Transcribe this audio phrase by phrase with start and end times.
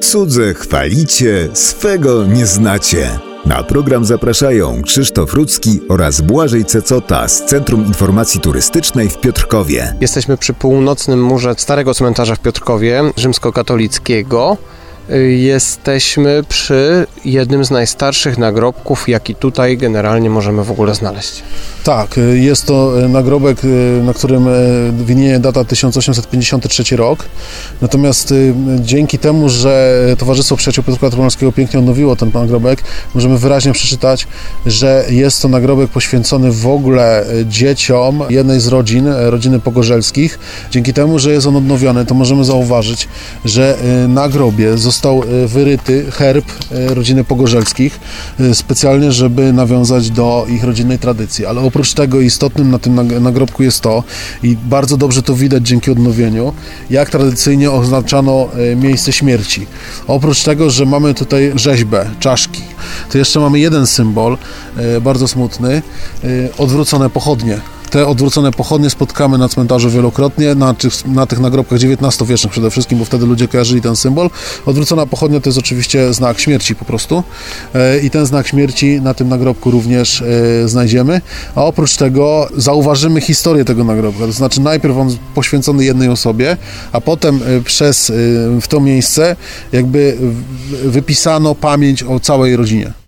[0.00, 3.18] Cudze chwalicie, swego nie znacie.
[3.46, 9.94] Na program zapraszają Krzysztof Rudzki oraz Błażej Cecota z Centrum Informacji Turystycznej w Piotrkowie.
[10.00, 14.56] Jesteśmy przy północnym murze Starego Cmentarza w Piotrkowie, rzymskokatolickiego.
[15.28, 21.42] Jesteśmy przy jednym z najstarszych nagrobków, jaki tutaj generalnie możemy w ogóle znaleźć.
[21.84, 23.58] Tak, jest to nagrobek,
[24.02, 24.48] na którym
[25.06, 27.24] winieje data 1853 rok.
[27.80, 28.34] Natomiast
[28.80, 32.82] dzięki temu, że Towarzystwo Przyjaciół Piotrka Trybunalskiego pięknie odnowiło ten nagrobek,
[33.14, 34.26] możemy wyraźnie przeczytać,
[34.66, 40.38] że jest to nagrobek poświęcony w ogóle dzieciom jednej z rodzin, rodziny Pogorzelskich.
[40.70, 43.08] Dzięki temu, że jest on odnowiony, to możemy zauważyć,
[43.44, 43.76] że
[44.08, 48.00] na grobie został wyryty herb rodziny Pogorzelskich,
[48.52, 51.46] specjalnie, żeby nawiązać do ich rodzinnej tradycji.
[51.46, 54.04] Ale oprócz tego istotnym na tym nagrobku jest to,
[54.42, 56.52] i bardzo dobrze to widać dzięki odnowieniu,
[56.90, 59.66] jak tradycyjnie oznaczano miejsce śmierci.
[60.06, 62.62] Oprócz tego, że mamy tutaj rzeźbę, czaszki,
[63.10, 64.38] to jeszcze mamy jeden symbol,
[65.00, 65.82] bardzo smutny,
[66.58, 67.60] odwrócone pochodnie
[67.92, 72.98] te odwrócone pochodnie spotkamy na cmentarzu wielokrotnie, na tych, na tych nagrobkach XIX-wiecznych przede wszystkim,
[72.98, 74.30] bo wtedy ludzie kojarzyli ten symbol.
[74.66, 77.22] Odwrócona pochodnia to jest oczywiście znak śmierci po prostu
[78.02, 80.24] i ten znak śmierci na tym nagrobku również
[80.66, 81.20] znajdziemy,
[81.54, 86.56] a oprócz tego zauważymy historię tego nagrobka, to znaczy najpierw on poświęcony jednej osobie,
[86.92, 88.12] a potem przez
[88.60, 89.36] w to miejsce
[89.72, 90.16] jakby
[90.84, 93.01] wypisano pamięć o całej rodzinie.